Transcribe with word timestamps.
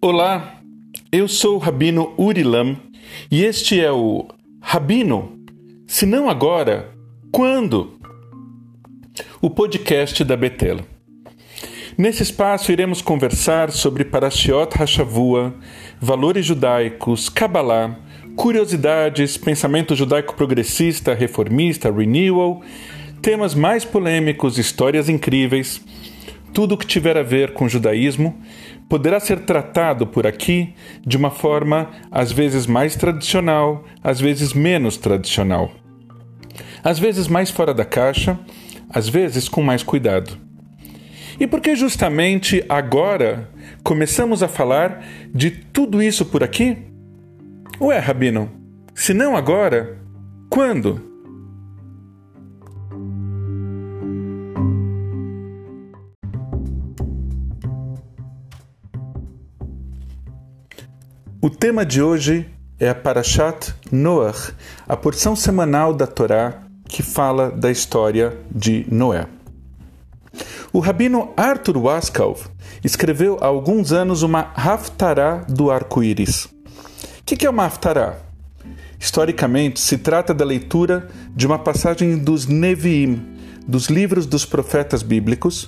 Olá, 0.00 0.60
eu 1.10 1.26
sou 1.26 1.56
o 1.56 1.58
Rabino 1.58 2.14
Urilam 2.16 2.76
e 3.28 3.44
este 3.44 3.80
é 3.80 3.90
o 3.90 4.28
Rabino, 4.60 5.40
se 5.88 6.06
não 6.06 6.30
agora, 6.30 6.94
quando? 7.32 7.98
O 9.40 9.50
podcast 9.50 10.22
da 10.22 10.36
Betela. 10.36 10.86
Nesse 11.98 12.22
espaço 12.22 12.70
iremos 12.70 13.02
conversar 13.02 13.72
sobre 13.72 14.04
Parashiot 14.04 14.80
Hashavua, 14.80 15.52
valores 16.00 16.46
judaicos, 16.46 17.28
Kabbalah, 17.28 17.98
curiosidades, 18.36 19.36
pensamento 19.36 19.96
judaico 19.96 20.34
progressista, 20.36 21.12
reformista, 21.12 21.90
renewal, 21.90 22.62
temas 23.22 23.54
mais 23.54 23.84
polêmicos, 23.84 24.58
histórias 24.58 25.08
incríveis, 25.08 25.80
tudo 26.52 26.74
o 26.74 26.76
que 26.76 26.84
tiver 26.84 27.16
a 27.16 27.22
ver 27.22 27.52
com 27.52 27.68
judaísmo 27.68 28.36
poderá 28.88 29.20
ser 29.20 29.40
tratado 29.40 30.06
por 30.06 30.26
aqui 30.26 30.74
de 31.06 31.16
uma 31.16 31.30
forma 31.30 31.90
às 32.10 32.32
vezes 32.32 32.66
mais 32.66 32.96
tradicional, 32.96 33.84
às 34.02 34.20
vezes 34.20 34.52
menos 34.52 34.96
tradicional. 34.96 35.70
Às 36.82 36.98
vezes 36.98 37.28
mais 37.28 37.48
fora 37.48 37.72
da 37.72 37.84
caixa, 37.84 38.38
às 38.90 39.08
vezes 39.08 39.48
com 39.48 39.62
mais 39.62 39.84
cuidado. 39.84 40.36
E 41.38 41.46
por 41.46 41.60
que 41.60 41.76
justamente 41.76 42.62
agora 42.68 43.48
começamos 43.84 44.42
a 44.42 44.48
falar 44.48 45.06
de 45.32 45.50
tudo 45.50 46.02
isso 46.02 46.26
por 46.26 46.42
aqui? 46.42 46.76
Ué, 47.80 47.98
Rabino, 47.98 48.50
se 48.94 49.14
não 49.14 49.36
agora, 49.36 49.98
quando? 50.50 51.11
O 61.44 61.50
tema 61.50 61.84
de 61.84 62.00
hoje 62.00 62.46
é 62.78 62.88
a 62.88 62.94
Parashat 62.94 63.74
Noach, 63.90 64.52
a 64.86 64.96
porção 64.96 65.34
semanal 65.34 65.92
da 65.92 66.06
Torá 66.06 66.62
que 66.84 67.02
fala 67.02 67.50
da 67.50 67.68
história 67.68 68.38
de 68.48 68.86
Noé. 68.88 69.26
O 70.72 70.78
rabino 70.78 71.32
Arthur 71.36 71.78
Waskow 71.78 72.38
escreveu 72.84 73.38
há 73.40 73.46
alguns 73.46 73.90
anos 73.90 74.22
uma 74.22 74.52
Haftarah 74.54 75.44
do 75.48 75.68
arco-íris. 75.68 76.44
O 76.44 77.24
que 77.24 77.44
é 77.44 77.50
uma 77.50 77.64
Haftarah? 77.64 78.18
Historicamente, 79.00 79.80
se 79.80 79.98
trata 79.98 80.32
da 80.32 80.44
leitura 80.44 81.08
de 81.34 81.44
uma 81.44 81.58
passagem 81.58 82.18
dos 82.18 82.46
Neviim, 82.46 83.20
dos 83.66 83.86
livros 83.86 84.26
dos 84.26 84.44
profetas 84.44 85.02
bíblicos, 85.02 85.66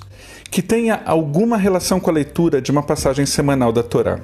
que 0.53 0.63
tenha 0.63 1.03
alguma 1.05 1.57
relação 1.57 1.99
com 1.99 2.11
a 2.11 2.15
leitura 2.15 2.63
de 2.63 2.71
uma 2.71 2.85
passagem 2.85 3.27
semanal 3.27 3.73
da 3.73 3.83
Torá. 3.83 4.21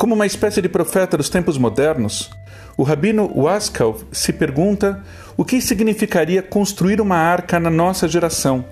Como 0.00 0.14
uma 0.14 0.24
espécie 0.24 0.62
de 0.62 0.68
profeta 0.70 1.14
dos 1.14 1.28
tempos 1.28 1.58
modernos, 1.58 2.30
o 2.74 2.82
rabino 2.82 3.30
Waskow 3.36 4.00
se 4.10 4.32
pergunta 4.32 5.04
o 5.36 5.44
que 5.44 5.60
significaria 5.60 6.42
construir 6.42 7.02
uma 7.02 7.16
arca 7.16 7.60
na 7.60 7.68
nossa 7.68 8.08
geração 8.08 8.64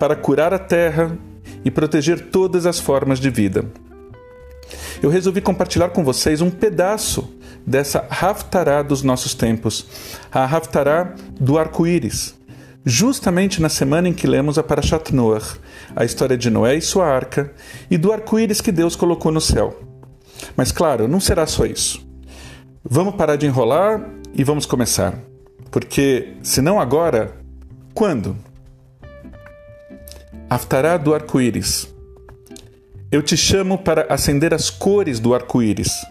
para 0.00 0.16
curar 0.16 0.54
a 0.54 0.58
terra 0.58 1.18
e 1.66 1.70
proteger 1.70 2.30
todas 2.30 2.64
as 2.64 2.80
formas 2.80 3.20
de 3.20 3.28
vida. 3.28 3.66
Eu 5.02 5.10
resolvi 5.10 5.42
compartilhar 5.42 5.90
com 5.90 6.02
vocês 6.02 6.40
um 6.40 6.50
pedaço 6.50 7.30
dessa 7.66 8.06
Haftarah 8.08 8.80
dos 8.80 9.02
nossos 9.02 9.34
tempos, 9.34 9.86
a 10.32 10.44
Haftarah 10.44 11.14
do 11.38 11.58
arco-íris, 11.58 12.34
justamente 12.86 13.60
na 13.60 13.68
semana 13.68 14.08
em 14.08 14.14
que 14.14 14.26
lemos 14.26 14.56
a 14.56 14.62
Parashat 14.62 15.14
Noach, 15.14 15.60
a 15.94 16.06
história 16.06 16.38
de 16.38 16.48
Noé 16.48 16.74
e 16.74 16.80
sua 16.80 17.06
arca, 17.06 17.52
e 17.90 17.98
do 17.98 18.10
arco-íris 18.10 18.62
que 18.62 18.72
Deus 18.72 18.96
colocou 18.96 19.30
no 19.30 19.42
céu. 19.42 19.93
Mas 20.56 20.72
claro, 20.72 21.08
não 21.08 21.20
será 21.20 21.46
só 21.46 21.64
isso. 21.64 22.06
Vamos 22.82 23.14
parar 23.14 23.36
de 23.36 23.46
enrolar 23.46 24.10
e 24.34 24.44
vamos 24.44 24.66
começar. 24.66 25.18
Porque, 25.70 26.34
se 26.42 26.60
não 26.60 26.78
agora, 26.78 27.36
quando? 27.94 28.36
Aftará 30.48 30.96
do 30.96 31.14
arco-íris. 31.14 31.92
Eu 33.10 33.22
te 33.22 33.36
chamo 33.36 33.78
para 33.78 34.12
acender 34.12 34.52
as 34.52 34.70
cores 34.70 35.18
do 35.18 35.34
arco-íris, 35.34 36.04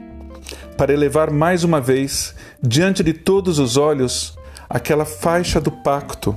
para 0.77 0.93
elevar 0.93 1.31
mais 1.31 1.63
uma 1.63 1.79
vez, 1.79 2.33
diante 2.61 3.03
de 3.03 3.13
todos 3.13 3.59
os 3.59 3.77
olhos, 3.77 4.37
aquela 4.69 5.05
faixa 5.05 5.61
do 5.61 5.71
pacto 5.71 6.35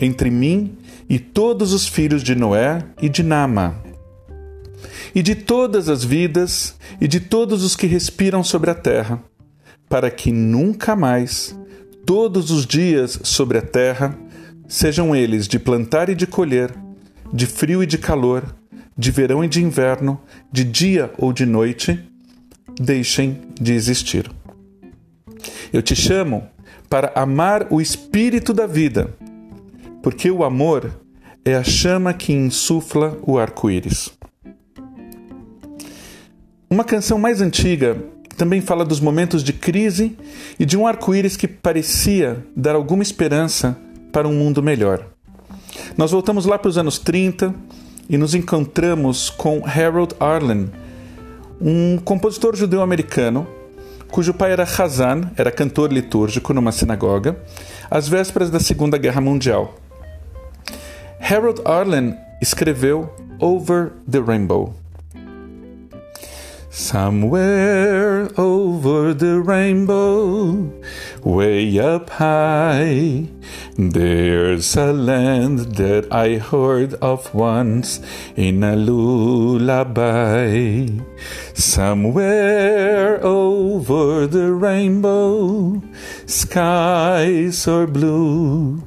entre 0.00 0.30
mim 0.30 0.78
e 1.08 1.18
todos 1.18 1.72
os 1.72 1.86
filhos 1.86 2.22
de 2.22 2.34
Noé 2.34 2.82
e 3.00 3.08
de 3.08 3.22
Nama, 3.22 3.76
e 5.16 5.22
de 5.22 5.34
todas 5.34 5.88
as 5.88 6.04
vidas 6.04 6.76
e 7.00 7.08
de 7.08 7.20
todos 7.20 7.64
os 7.64 7.74
que 7.74 7.86
respiram 7.86 8.44
sobre 8.44 8.70
a 8.70 8.74
terra, 8.74 9.18
para 9.88 10.10
que 10.10 10.30
nunca 10.30 10.94
mais, 10.94 11.58
todos 12.04 12.50
os 12.50 12.66
dias 12.66 13.18
sobre 13.22 13.56
a 13.56 13.62
terra, 13.62 14.14
sejam 14.68 15.16
eles 15.16 15.48
de 15.48 15.58
plantar 15.58 16.10
e 16.10 16.14
de 16.14 16.26
colher, 16.26 16.70
de 17.32 17.46
frio 17.46 17.82
e 17.82 17.86
de 17.86 17.96
calor, 17.96 18.44
de 18.94 19.10
verão 19.10 19.42
e 19.42 19.48
de 19.48 19.62
inverno, 19.62 20.20
de 20.52 20.64
dia 20.64 21.10
ou 21.16 21.32
de 21.32 21.46
noite, 21.46 21.98
deixem 22.78 23.40
de 23.58 23.72
existir. 23.72 24.30
Eu 25.72 25.80
te 25.80 25.96
chamo 25.96 26.46
para 26.90 27.10
amar 27.14 27.68
o 27.70 27.80
espírito 27.80 28.52
da 28.52 28.66
vida, 28.66 29.16
porque 30.02 30.30
o 30.30 30.44
amor 30.44 31.00
é 31.42 31.54
a 31.54 31.64
chama 31.64 32.12
que 32.12 32.34
insufla 32.34 33.18
o 33.22 33.38
arco-íris. 33.38 34.10
Uma 36.68 36.84
canção 36.84 37.18
mais 37.18 37.40
antiga 37.40 37.96
também 38.36 38.60
fala 38.60 38.84
dos 38.84 39.00
momentos 39.00 39.42
de 39.42 39.52
crise 39.52 40.16
e 40.58 40.64
de 40.64 40.76
um 40.76 40.86
arco-íris 40.86 41.36
que 41.36 41.46
parecia 41.48 42.44
dar 42.56 42.74
alguma 42.74 43.02
esperança 43.02 43.78
para 44.12 44.26
um 44.28 44.34
mundo 44.34 44.62
melhor. 44.62 45.06
Nós 45.96 46.10
voltamos 46.10 46.44
lá 46.44 46.58
para 46.58 46.68
os 46.68 46.76
anos 46.76 46.98
30 46.98 47.54
e 48.08 48.18
nos 48.18 48.34
encontramos 48.34 49.30
com 49.30 49.62
Harold 49.64 50.14
Arlen, 50.18 50.70
um 51.60 51.98
compositor 51.98 52.54
judeu-americano 52.54 53.46
cujo 54.10 54.34
pai 54.34 54.52
era 54.52 54.64
Hazan, 54.64 55.30
era 55.36 55.50
cantor 55.50 55.92
litúrgico 55.92 56.52
numa 56.52 56.72
sinagoga, 56.72 57.36
às 57.90 58.08
vésperas 58.08 58.50
da 58.50 58.60
Segunda 58.60 58.96
Guerra 58.98 59.20
Mundial. 59.20 59.74
Harold 61.20 61.60
Arlen 61.64 62.16
escreveu 62.40 63.12
Over 63.40 63.92
the 64.10 64.18
Rainbow. 64.20 64.74
Somewhere 66.78 68.28
over 68.38 69.14
the 69.14 69.40
rainbow, 69.40 70.70
way 71.24 71.78
up 71.78 72.10
high, 72.10 73.28
there's 73.78 74.76
a 74.76 74.92
land 74.92 75.76
that 75.76 76.12
I 76.12 76.36
heard 76.36 76.92
of 77.00 77.34
once 77.34 78.00
in 78.36 78.62
a 78.62 78.76
lullaby. 78.76 79.66
Somewhere 81.54 83.24
over 83.24 84.26
the 84.26 84.52
rainbow, 84.52 85.80
skies 86.26 87.66
are 87.66 87.86
blue. 87.86 88.85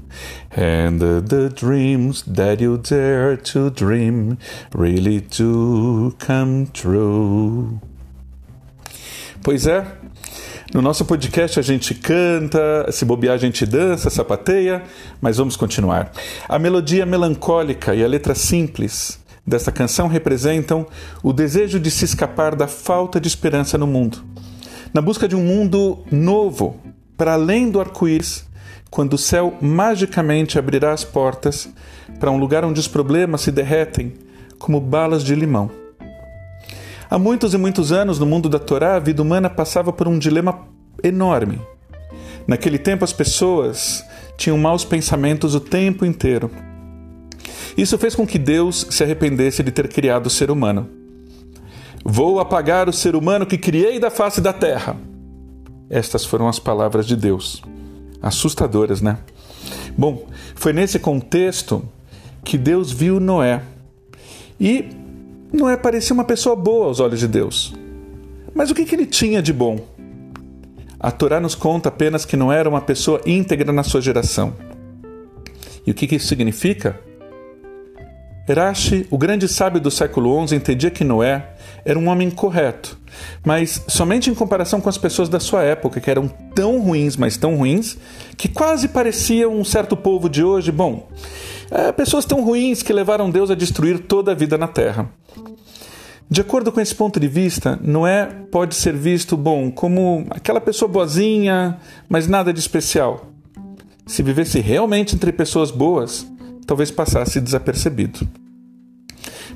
And 0.52 0.98
the, 1.00 1.50
dreams 1.50 2.24
that 2.24 2.60
you 2.60 2.78
dare 2.78 3.38
to 3.38 3.70
dream 3.70 4.38
really 4.74 5.22
do 5.22 6.16
come 6.18 6.66
true. 6.74 7.80
Pois 9.44 9.68
é, 9.68 9.86
no 10.74 10.82
nosso 10.82 11.06
podcast 11.06 11.60
a 11.60 11.62
gente 11.62 11.94
canta, 11.94 12.92
se 12.92 13.06
bobear 13.06 13.36
a 13.36 13.38
gente 13.38 13.64
dança, 13.64 14.10
sapateia, 14.10 14.84
mas 15.22 15.38
vamos 15.38 15.56
continuar. 15.56 16.12
A 16.48 16.58
melodia 16.58 17.06
melancólica 17.06 17.94
e 17.94 18.04
a 18.04 18.07
letra 18.07 18.34
simples 18.34 19.19
dessa 19.45 19.72
canção 19.72 20.07
representam 20.07 20.88
o 21.22 21.31
desejo 21.31 21.80
de 21.80 21.92
se 21.92 22.06
escapar 22.06 22.56
da 22.56 22.68
falta 22.68 23.19
de 23.19 23.28
esperança 23.28 23.78
no 23.78 23.86
mundo, 23.86 24.24
na 24.92 25.02
busca 25.02 25.28
de 25.28 25.36
um 25.36 25.44
mundo 25.44 26.04
novo, 26.12 26.80
para 27.16 27.34
além 27.34 27.69
do 27.69 27.80
arco-íris 27.80 28.49
quando 28.89 29.13
o 29.13 29.18
céu 29.18 29.56
magicamente 29.62 30.57
abrirá 30.57 30.91
as 30.91 31.03
portas 31.03 31.69
para 32.19 32.31
um 32.31 32.38
lugar 32.38 32.65
onde 32.65 32.80
os 32.80 32.88
problemas 32.88 33.41
se 33.41 33.51
derretem 33.51 34.13
como 34.57 34.80
balas 34.80 35.24
de 35.24 35.36
limão. 35.36 35.69
Há 37.09 37.18
muitos 37.18 37.53
e 37.53 37.57
muitos 37.57 37.91
anos, 37.91 38.19
no 38.19 38.25
mundo 38.25 38.50
da 38.50 38.59
Torá, 38.59 38.95
a 38.95 39.00
vida 39.00 39.21
humana 39.21 39.50
passava 39.50 39.91
por 39.91 40.07
um 40.07 40.19
dilema 40.19 40.68
enorme. 41.03 41.59
Naquele 42.47 42.77
tempo, 42.77 43.03
as 43.03 43.13
pessoas 43.13 44.03
tinham 44.38 44.57
maus 44.57 44.83
pensamentos 44.83 45.56
o 45.56 45.59
tempo 45.59 46.06
inteiro. 46.06 46.51
Isso 47.77 47.97
fez 47.97 48.15
com 48.15 48.27
que 48.27 48.38
Deus 48.38 48.88
se 48.89 49.03
arrependesse 49.03 49.63
de 49.63 49.71
ter 49.71 49.88
criado 49.88 50.27
o 50.27 50.30
ser 50.30 50.51
humano. 50.51 50.89
Vou 52.03 52.39
apagar 52.39 52.89
o 52.89 52.94
ser 52.94 53.15
humano 53.15 53.45
que 53.45 53.57
criei 53.57 54.00
da 54.00 54.09
face 54.09 54.42
da 54.42 54.53
terra. 54.53 54.95
Estas 55.89 56.25
foram 56.25 56.47
as 56.47 56.59
palavras 56.59 57.06
de 57.07 57.15
Deus 57.15 57.62
assustadoras, 58.21 59.01
né? 59.01 59.18
Bom, 59.98 60.27
foi 60.56 60.74
nesse 60.74 61.00
contexto 61.00 61.83
que 62.44 62.57
Deus 62.57 62.92
viu 62.92 63.19
Noé. 63.19 63.62
E 64.60 64.89
Noé 65.51 65.77
parecia 65.77 66.13
uma 66.13 66.24
pessoa 66.24 66.56
boa 66.56 66.86
aos 66.86 67.00
olhos 67.00 67.19
de 67.19 67.27
Deus. 67.27 67.74
Mas 68.54 68.69
o 68.69 68.75
que, 68.75 68.86
que 68.86 68.95
ele 68.95 69.06
tinha 69.06 69.42
de 69.42 69.54
bom? 69.54 69.80
A 71.00 71.12
Torá 71.12 71.39
nos 71.39 71.56
conta 71.56 71.89
apenas 71.89 72.25
que 72.25 72.36
não 72.36 72.51
era 72.51 72.68
uma 72.68 72.81
pessoa 72.81 73.21
íntegra 73.25 73.71
na 73.71 73.83
sua 73.83 74.01
geração. 74.01 74.54
E 75.86 75.92
o 75.92 75.94
que, 75.94 76.07
que 76.07 76.16
isso 76.16 76.27
significa? 76.27 77.00
Rashi, 78.54 79.06
o 79.10 79.18
grande 79.18 79.48
sábio 79.48 79.80
do 79.80 79.92
século 79.92 80.48
XI, 80.48 80.56
entendia 80.56 80.90
que 80.90 81.04
Noé 81.04 81.54
era 81.86 81.98
um 81.98 82.07
homem 82.07 82.30
correto, 82.30 82.98
mas 83.46 83.84
somente 83.88 84.30
em 84.30 84.34
comparação 84.34 84.81
com 84.81 84.90
as 84.90 84.98
pessoas 84.98 85.30
da 85.30 85.40
sua 85.40 85.63
época, 85.63 86.00
que 86.00 86.10
eram 86.10 86.28
tão 86.56 86.80
ruins, 86.80 87.16
mas 87.16 87.38
tão 87.38 87.56
ruins, 87.56 87.98
que 88.38 88.48
quase 88.48 88.88
pareciam 88.88 89.56
um 89.56 89.63
certo 89.63 89.96
povo 89.96 90.30
de 90.30 90.44
hoje. 90.44 90.72
Bom, 90.72 91.07
é, 91.72 91.92
pessoas 91.92 92.25
tão 92.25 92.44
ruins 92.44 92.81
que 92.81 92.94
levaram 92.94 93.30
Deus 93.30 93.51
a 93.51 93.56
destruir 93.56 94.00
toda 94.00 94.31
a 94.31 94.36
vida 94.36 94.57
na 94.57 94.68
terra. 94.68 95.10
De 96.30 96.42
acordo 96.42 96.72
com 96.72 96.80
esse 96.80 96.94
ponto 96.94 97.19
de 97.19 97.28
vista, 97.28 97.80
Noé 97.81 98.28
pode 98.52 98.75
ser 98.75 98.95
visto, 98.95 99.36
bom, 99.36 99.72
como 99.72 100.28
aquela 100.30 100.62
pessoa 100.62 100.88
boazinha, 100.88 101.80
mas 102.07 102.28
nada 102.28 102.54
de 102.54 102.60
especial. 102.60 103.25
Se 104.06 104.22
vivesse 104.22 104.60
realmente 104.60 105.16
entre 105.16 105.31
pessoas 105.31 105.72
boas, 105.72 106.28
talvez 106.69 106.92
passasse 106.92 107.42
desapercebido. 107.42 108.30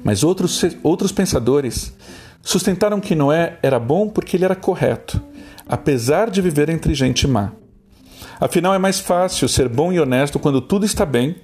Mas 0.03 0.23
outros, 0.23 0.59
outros 0.81 1.11
pensadores 1.11 1.93
sustentaram 2.41 2.99
que 2.99 3.13
Noé 3.13 3.59
era 3.61 3.79
bom 3.79 4.09
porque 4.09 4.35
ele 4.35 4.45
era 4.45 4.55
correto, 4.55 5.21
apesar 5.67 6.31
de 6.31 6.41
viver 6.41 6.69
entre 6.69 6.95
gente 6.95 7.27
má. 7.27 7.51
Afinal, 8.39 8.73
é 8.73 8.79
mais 8.79 8.99
fácil 8.99 9.47
ser 9.47 9.69
bom 9.69 9.93
e 9.93 9.99
honesto 9.99 10.39
quando 10.39 10.59
tudo 10.59 10.87
está 10.87 11.05
bem 11.05 11.35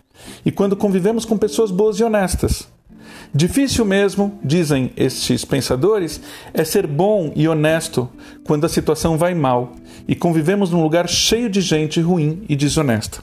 e 0.43 0.51
quando 0.51 0.75
convivemos 0.75 1.23
com 1.23 1.37
pessoas 1.37 1.69
boas 1.69 1.99
e 1.99 2.03
honestas. 2.03 2.67
Difícil 3.31 3.85
mesmo, 3.85 4.39
dizem 4.43 4.91
estes 4.97 5.45
pensadores, 5.45 6.19
é 6.51 6.63
ser 6.63 6.87
bom 6.87 7.31
e 7.35 7.47
honesto 7.47 8.09
quando 8.43 8.65
a 8.65 8.69
situação 8.69 9.19
vai 9.19 9.35
mal 9.35 9.73
e 10.07 10.15
convivemos 10.15 10.71
num 10.71 10.81
lugar 10.81 11.07
cheio 11.07 11.47
de 11.47 11.61
gente 11.61 12.01
ruim 12.01 12.43
e 12.49 12.55
desonesta. 12.55 13.21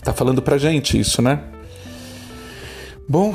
Está 0.00 0.14
falando 0.14 0.40
para 0.40 0.56
gente 0.56 0.98
isso, 0.98 1.20
né? 1.20 1.40
Bom, 3.06 3.34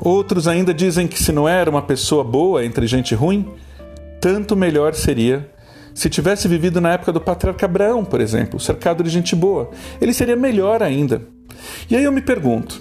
outros 0.00 0.46
ainda 0.46 0.72
dizem 0.72 1.08
que 1.08 1.20
se 1.20 1.32
não 1.32 1.48
era 1.48 1.68
uma 1.68 1.82
pessoa 1.82 2.22
boa 2.22 2.64
entre 2.64 2.86
gente 2.86 3.12
ruim, 3.12 3.50
tanto 4.20 4.54
melhor 4.54 4.94
seria 4.94 5.50
se 5.92 6.08
tivesse 6.08 6.46
vivido 6.46 6.80
na 6.80 6.92
época 6.92 7.12
do 7.12 7.20
patriarca 7.20 7.66
Abraão, 7.66 8.04
por 8.04 8.20
exemplo, 8.20 8.60
cercado 8.60 9.02
de 9.02 9.10
gente 9.10 9.34
boa. 9.34 9.70
Ele 10.00 10.12
seria 10.12 10.36
melhor 10.36 10.80
ainda. 10.80 11.22
E 11.90 11.96
aí 11.96 12.04
eu 12.04 12.12
me 12.12 12.20
pergunto: 12.20 12.80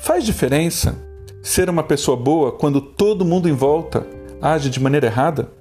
faz 0.00 0.24
diferença 0.24 0.96
ser 1.40 1.70
uma 1.70 1.84
pessoa 1.84 2.16
boa 2.16 2.50
quando 2.50 2.80
todo 2.80 3.24
mundo 3.24 3.48
em 3.48 3.52
volta 3.52 4.04
age 4.42 4.70
de 4.70 4.80
maneira 4.80 5.06
errada? 5.06 5.52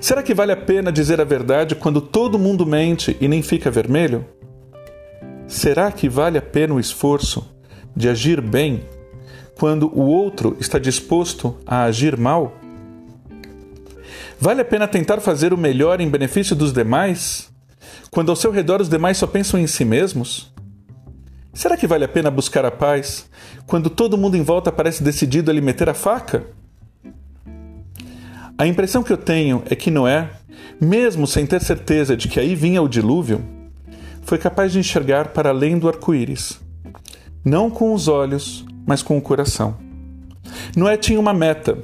Será 0.00 0.22
que 0.22 0.34
vale 0.34 0.52
a 0.52 0.56
pena 0.56 0.92
dizer 0.92 1.18
a 1.18 1.24
verdade 1.24 1.74
quando 1.74 2.00
todo 2.00 2.38
mundo 2.38 2.66
mente 2.66 3.16
e 3.20 3.26
nem 3.26 3.40
fica 3.40 3.70
vermelho? 3.70 4.26
Será 5.48 5.92
que 5.92 6.08
vale 6.08 6.36
a 6.36 6.42
pena 6.42 6.74
o 6.74 6.80
esforço 6.80 7.46
de 7.94 8.08
agir 8.08 8.40
bem 8.40 8.84
quando 9.58 9.88
o 9.96 10.02
outro 10.02 10.56
está 10.58 10.78
disposto 10.78 11.56
a 11.64 11.84
agir 11.84 12.16
mal? 12.16 12.52
Vale 14.40 14.60
a 14.60 14.64
pena 14.64 14.88
tentar 14.88 15.20
fazer 15.20 15.52
o 15.52 15.56
melhor 15.56 16.00
em 16.00 16.10
benefício 16.10 16.54
dos 16.56 16.72
demais 16.72 17.48
quando 18.10 18.30
ao 18.30 18.36
seu 18.36 18.50
redor 18.50 18.80
os 18.80 18.88
demais 18.88 19.18
só 19.18 19.26
pensam 19.26 19.58
em 19.60 19.66
si 19.66 19.84
mesmos? 19.84 20.52
Será 21.54 21.76
que 21.76 21.86
vale 21.86 22.04
a 22.04 22.08
pena 22.08 22.30
buscar 22.30 22.64
a 22.64 22.70
paz 22.70 23.30
quando 23.66 23.88
todo 23.88 24.18
mundo 24.18 24.36
em 24.36 24.42
volta 24.42 24.72
parece 24.72 25.02
decidido 25.02 25.50
a 25.50 25.54
lhe 25.54 25.60
meter 25.60 25.88
a 25.88 25.94
faca? 25.94 26.44
A 28.58 28.66
impressão 28.66 29.02
que 29.02 29.12
eu 29.12 29.16
tenho 29.16 29.62
é 29.70 29.76
que 29.76 29.90
Noé, 29.90 30.28
mesmo 30.80 31.26
sem 31.26 31.46
ter 31.46 31.62
certeza 31.62 32.16
de 32.16 32.26
que 32.26 32.40
aí 32.40 32.54
vinha 32.54 32.82
o 32.82 32.88
dilúvio, 32.88 33.55
foi 34.26 34.38
capaz 34.38 34.72
de 34.72 34.80
enxergar 34.80 35.28
para 35.28 35.50
além 35.50 35.78
do 35.78 35.88
arco-íris, 35.88 36.60
não 37.44 37.70
com 37.70 37.94
os 37.94 38.08
olhos, 38.08 38.66
mas 38.84 39.00
com 39.00 39.16
o 39.16 39.22
coração. 39.22 39.76
Noé 40.76 40.96
tinha 40.96 41.20
uma 41.20 41.32
meta, 41.32 41.78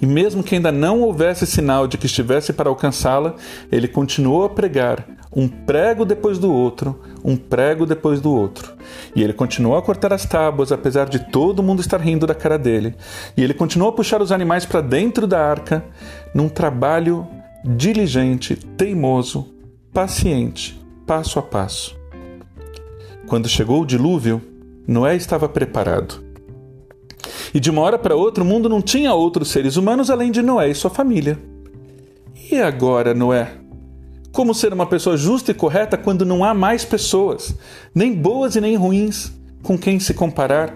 e 0.00 0.06
mesmo 0.06 0.44
que 0.44 0.54
ainda 0.54 0.70
não 0.70 1.00
houvesse 1.00 1.44
sinal 1.44 1.88
de 1.88 1.98
que 1.98 2.06
estivesse 2.06 2.52
para 2.52 2.68
alcançá-la, 2.68 3.34
ele 3.72 3.88
continuou 3.88 4.44
a 4.44 4.48
pregar, 4.48 5.04
um 5.34 5.48
prego 5.48 6.04
depois 6.04 6.38
do 6.38 6.52
outro, 6.52 7.02
um 7.24 7.36
prego 7.36 7.84
depois 7.84 8.20
do 8.20 8.32
outro. 8.32 8.72
E 9.16 9.20
ele 9.20 9.32
continuou 9.32 9.76
a 9.76 9.82
cortar 9.82 10.12
as 10.12 10.24
tábuas, 10.24 10.70
apesar 10.70 11.08
de 11.08 11.18
todo 11.32 11.64
mundo 11.64 11.80
estar 11.80 12.00
rindo 12.00 12.28
da 12.28 12.34
cara 12.34 12.56
dele. 12.56 12.94
E 13.36 13.42
ele 13.42 13.54
continuou 13.54 13.90
a 13.90 13.92
puxar 13.92 14.22
os 14.22 14.30
animais 14.30 14.64
para 14.64 14.80
dentro 14.80 15.26
da 15.26 15.44
arca, 15.44 15.84
num 16.32 16.48
trabalho 16.48 17.26
diligente, 17.64 18.54
teimoso, 18.54 19.52
paciente, 19.92 20.83
passo 21.06 21.38
a 21.38 21.42
passo. 21.42 21.96
Quando 23.26 23.48
chegou 23.48 23.82
o 23.82 23.86
dilúvio, 23.86 24.40
Noé 24.86 25.16
estava 25.16 25.48
preparado. 25.48 26.22
E 27.52 27.60
de 27.60 27.70
uma 27.70 27.82
hora 27.82 27.98
para 27.98 28.16
outra 28.16 28.42
o 28.42 28.46
mundo 28.46 28.68
não 28.68 28.82
tinha 28.82 29.14
outros 29.14 29.48
seres 29.48 29.76
humanos 29.76 30.10
além 30.10 30.30
de 30.30 30.42
Noé 30.42 30.70
e 30.70 30.74
sua 30.74 30.90
família. 30.90 31.38
E 32.50 32.56
agora, 32.56 33.14
Noé? 33.14 33.52
Como 34.32 34.54
ser 34.54 34.72
uma 34.72 34.86
pessoa 34.86 35.16
justa 35.16 35.52
e 35.52 35.54
correta 35.54 35.96
quando 35.96 36.26
não 36.26 36.44
há 36.44 36.52
mais 36.52 36.84
pessoas, 36.84 37.54
nem 37.94 38.12
boas 38.12 38.56
e 38.56 38.60
nem 38.60 38.74
ruins, 38.74 39.32
com 39.62 39.78
quem 39.78 40.00
se 40.00 40.12
comparar? 40.12 40.74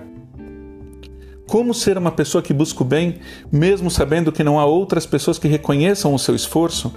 Como 1.46 1.74
ser 1.74 1.98
uma 1.98 2.12
pessoa 2.12 2.42
que 2.42 2.52
busca 2.52 2.82
o 2.82 2.86
bem, 2.86 3.16
mesmo 3.50 3.90
sabendo 3.90 4.30
que 4.30 4.44
não 4.44 4.60
há 4.60 4.64
outras 4.64 5.06
pessoas 5.06 5.38
que 5.38 5.48
reconheçam 5.48 6.14
o 6.14 6.18
seu 6.18 6.34
esforço? 6.34 6.94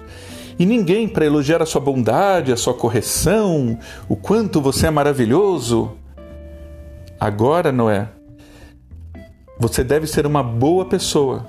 E 0.62 0.66
ninguém 0.68 1.08
para 1.08 1.26
elogiar 1.26 1.60
a 1.60 1.66
sua 1.66 1.82
bondade, 1.82 2.54
a 2.54 2.56
sua 2.56 2.76
correção, 2.76 3.80
o 4.08 4.16
quanto 4.16 4.62
você 4.62 4.86
é 4.86 4.92
maravilhoso? 4.92 5.94
Agora, 7.20 7.72
Noé, 7.72 8.10
você 9.58 9.84
deve 9.84 10.06
ser 10.06 10.28
uma 10.28 10.44
boa 10.44 10.86
pessoa, 10.86 11.48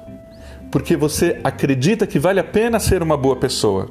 porque 0.71 0.97
você 0.97 1.39
acredita 1.45 2.07
que 2.07 2.19
vale 2.19 2.41
a 2.41 2.45
pena 2.45 2.81
ser 2.81 3.03
uma 3.03 3.15
boa 3.15 3.37
pessoa. 3.37 3.91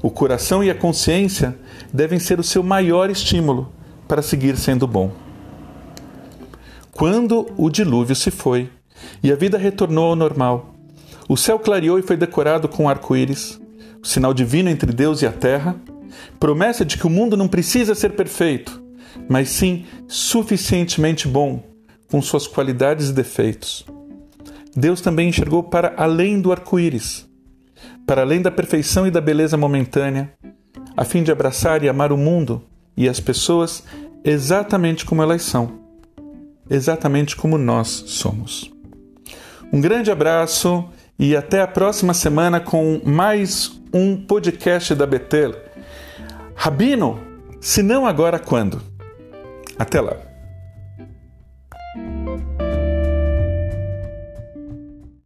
O 0.00 0.10
coração 0.10 0.64
e 0.64 0.70
a 0.70 0.74
consciência 0.74 1.54
devem 1.92 2.18
ser 2.18 2.40
o 2.40 2.42
seu 2.42 2.62
maior 2.62 3.10
estímulo 3.10 3.70
para 4.08 4.22
seguir 4.22 4.56
sendo 4.56 4.86
bom. 4.86 5.12
Quando 6.92 7.46
o 7.58 7.68
dilúvio 7.68 8.16
se 8.16 8.30
foi 8.30 8.70
e 9.22 9.30
a 9.30 9.36
vida 9.36 9.58
retornou 9.58 10.06
ao 10.06 10.16
normal, 10.16 10.74
o 11.28 11.36
céu 11.36 11.58
clareou 11.58 11.98
e 11.98 12.02
foi 12.02 12.16
decorado 12.16 12.70
com 12.70 12.88
arco-íris, 12.88 13.60
sinal 14.02 14.32
divino 14.32 14.68
entre 14.68 14.92
Deus 14.92 15.22
e 15.22 15.26
a 15.26 15.32
terra, 15.32 15.76
promessa 16.38 16.84
de 16.84 16.96
que 16.96 17.06
o 17.06 17.10
mundo 17.10 17.36
não 17.36 17.48
precisa 17.48 17.94
ser 17.94 18.10
perfeito, 18.10 18.82
mas 19.28 19.48
sim 19.50 19.84
suficientemente 20.06 21.26
bom 21.28 21.62
com 22.10 22.22
suas 22.22 22.46
qualidades 22.46 23.10
e 23.10 23.12
defeitos. 23.12 23.84
Deus 24.74 25.00
também 25.00 25.28
enxergou 25.28 25.62
para 25.62 25.94
além 25.96 26.40
do 26.40 26.52
arco-íris, 26.52 27.28
para 28.06 28.22
além 28.22 28.40
da 28.40 28.50
perfeição 28.50 29.06
e 29.06 29.10
da 29.10 29.20
beleza 29.20 29.56
momentânea, 29.56 30.32
a 30.96 31.04
fim 31.04 31.22
de 31.22 31.30
abraçar 31.30 31.82
e 31.82 31.88
amar 31.88 32.12
o 32.12 32.16
mundo 32.16 32.62
e 32.96 33.08
as 33.08 33.20
pessoas 33.20 33.84
exatamente 34.24 35.04
como 35.04 35.22
elas 35.22 35.42
são, 35.42 35.80
exatamente 36.68 37.36
como 37.36 37.58
nós 37.58 37.88
somos. 37.88 38.72
Um 39.72 39.80
grande 39.80 40.10
abraço 40.10 40.88
e 41.18 41.34
até 41.34 41.60
a 41.60 41.66
próxima 41.66 42.14
semana 42.14 42.60
com 42.60 43.00
mais 43.04 43.72
um 43.92 44.16
podcast 44.16 44.94
da 44.94 45.04
Betel. 45.04 45.52
Rabino, 46.54 47.20
se 47.60 47.82
não 47.82 48.06
agora, 48.06 48.38
quando? 48.38 48.80
Até 49.76 50.00
lá! 50.00 50.27